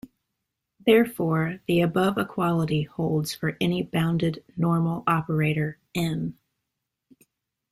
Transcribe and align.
Therefore 0.83 1.59
the 1.67 1.81
above 1.81 2.17
equality 2.17 2.81
holds 2.81 3.35
for 3.35 3.55
any 3.61 3.83
bounded 3.83 4.43
normal 4.57 5.03
operator 5.05 5.77
"N". 5.93 6.35